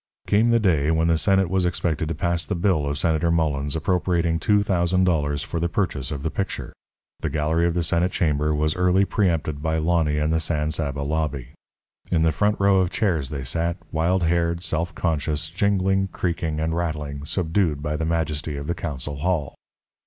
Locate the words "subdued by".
17.23-17.95